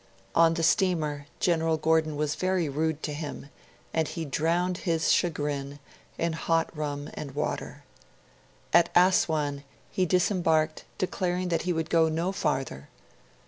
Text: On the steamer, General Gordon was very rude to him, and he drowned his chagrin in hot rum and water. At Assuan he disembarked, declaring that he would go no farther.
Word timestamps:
On 0.33 0.55
the 0.55 0.63
steamer, 0.63 1.27
General 1.39 1.77
Gordon 1.77 2.15
was 2.15 2.33
very 2.33 2.67
rude 2.67 3.03
to 3.03 3.13
him, 3.13 3.49
and 3.93 4.07
he 4.07 4.25
drowned 4.25 4.79
his 4.79 5.11
chagrin 5.11 5.77
in 6.17 6.33
hot 6.33 6.75
rum 6.75 7.07
and 7.13 7.35
water. 7.35 7.83
At 8.73 8.89
Assuan 8.95 9.61
he 9.91 10.07
disembarked, 10.07 10.85
declaring 10.97 11.49
that 11.49 11.61
he 11.69 11.71
would 11.71 11.91
go 11.91 12.09
no 12.09 12.31
farther. 12.31 12.89